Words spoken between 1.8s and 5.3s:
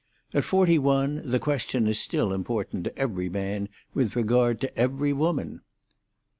is still important to every man with regard to every